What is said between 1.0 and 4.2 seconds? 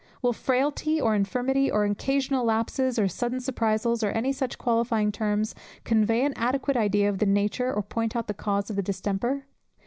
infirmity, or occasional lapses, or sudden surprisals, or